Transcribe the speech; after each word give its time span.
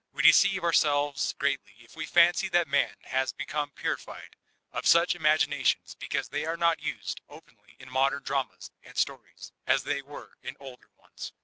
We 0.13 0.23
deceive 0.23 0.63
ourselves 0.63 1.33
greatly 1.37 1.75
if 1.77 1.95
we 1.95 2.07
fancy 2.07 2.49
that 2.49 2.67
Man 2.67 2.95
has 3.03 3.31
become 3.33 3.69
purified 3.69 4.35
of 4.71 4.87
such 4.87 5.13
imaginations 5.13 5.93
because 5.99 6.29
they 6.29 6.43
are 6.43 6.57
not 6.57 6.81
used 6.81 7.21
openly 7.29 7.75
in 7.77 7.87
modem 7.87 8.23
dramas 8.23 8.71
and 8.81 8.97
stories, 8.97 9.51
as 9.67 9.83
they 9.83 10.01
were 10.01 10.37
in 10.41 10.55
the 10.55 10.59
older 10.59 10.89
ones. 10.97 11.33